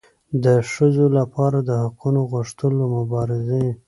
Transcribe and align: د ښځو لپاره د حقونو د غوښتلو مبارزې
د 0.43 0.45
ښځو 0.71 1.05
لپاره 1.17 1.57
د 1.69 1.69
حقونو 1.83 2.21
د 2.25 2.27
غوښتلو 2.31 2.83
مبارزې 2.97 3.65